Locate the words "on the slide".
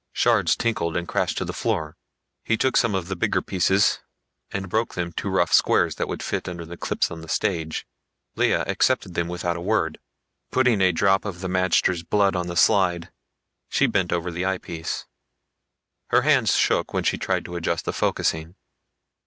12.35-13.11